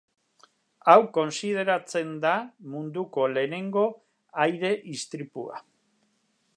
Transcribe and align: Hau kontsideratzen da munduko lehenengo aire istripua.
Hau 0.93 1.01
kontsideratzen 1.17 2.15
da 2.25 2.31
munduko 2.77 3.29
lehenengo 3.35 3.85
aire 4.47 4.75
istripua. 4.97 5.65